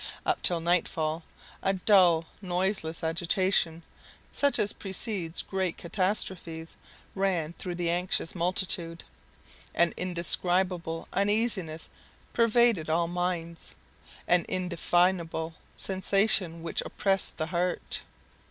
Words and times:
Up 0.25 0.41
till 0.41 0.59
nightfall, 0.59 1.21
a 1.61 1.73
dull, 1.73 2.25
noiseless 2.41 3.03
agitation, 3.03 3.83
such 4.33 4.57
as 4.57 4.73
precedes 4.73 5.43
great 5.43 5.77
catastrophes, 5.77 6.75
ran 7.13 7.53
through 7.53 7.75
the 7.75 7.91
anxious 7.91 8.33
multitude. 8.33 9.03
An 9.75 9.93
indescribable 9.97 11.07
uneasiness 11.13 11.87
pervaded 12.33 12.89
all 12.89 13.07
minds, 13.07 13.75
an 14.27 14.43
indefinable 14.49 15.53
sensation 15.75 16.63
which 16.63 16.81
oppressed 16.81 17.37
the 17.37 17.45
heart. 17.45 18.01